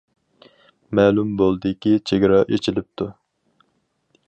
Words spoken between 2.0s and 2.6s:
چېگرا